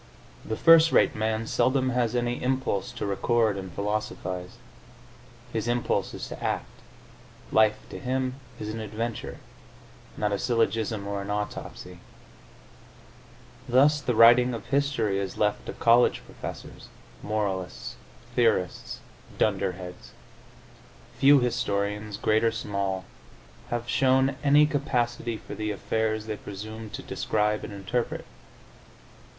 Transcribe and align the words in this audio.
The 0.43 0.57
first 0.57 0.91
rate 0.91 1.13
man 1.15 1.45
seldom 1.45 1.91
has 1.91 2.15
any 2.15 2.41
impulse 2.41 2.91
to 2.93 3.05
record 3.05 3.55
and 3.55 3.71
philosophise; 3.71 4.57
his 5.53 5.67
impulse 5.67 6.15
is 6.15 6.27
to 6.29 6.43
act; 6.43 6.65
life, 7.51 7.77
to 7.91 7.99
him, 7.99 8.37
is 8.59 8.69
an 8.69 8.79
adventure, 8.79 9.37
not 10.17 10.31
a 10.31 10.39
syllogism 10.39 11.05
or 11.07 11.21
an 11.21 11.29
autopsy. 11.29 11.99
Thus 13.69 14.01
the 14.01 14.15
writing 14.15 14.55
of 14.55 14.65
history 14.65 15.19
is 15.19 15.37
left 15.37 15.67
to 15.67 15.73
college 15.73 16.23
professors, 16.25 16.87
moralists, 17.21 17.95
theorists, 18.35 19.01
dunder 19.37 19.73
heads. 19.73 20.13
Few 21.19 21.39
historians, 21.41 22.17
great 22.17 22.43
or 22.43 22.51
small, 22.51 23.05
have 23.69 23.87
shown 23.87 24.35
any 24.43 24.65
capacity 24.65 25.37
for 25.37 25.53
the 25.53 25.69
affairs 25.69 26.25
they 26.25 26.37
presume 26.37 26.89
to 26.89 27.03
describe 27.03 27.63
and 27.63 27.71
interpret. 27.71 28.25